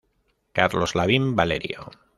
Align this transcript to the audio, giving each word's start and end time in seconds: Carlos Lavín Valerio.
Carlos 0.55 0.95
Lavín 0.95 1.35
Valerio. 1.35 1.91